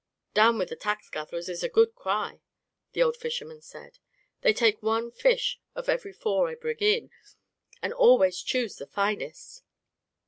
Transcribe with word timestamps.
"Down 0.33 0.57
with 0.57 0.69
the 0.69 0.75
tax 0.75 1.11
gatherers 1.11 1.47
is 1.47 1.61
a 1.63 1.69
good 1.69 1.93
cry," 1.93 2.41
the 2.93 3.03
old 3.03 3.15
fisherman 3.17 3.61
said. 3.61 3.99
"They 4.41 4.51
take 4.51 4.81
one 4.81 5.11
fish 5.11 5.59
of 5.75 5.89
every 5.89 6.11
four 6.11 6.49
I 6.49 6.55
bring 6.55 6.79
in, 6.79 7.11
and 7.83 7.93
always 7.93 8.41
choose 8.41 8.77
the 8.77 8.87
finest. 8.87 9.61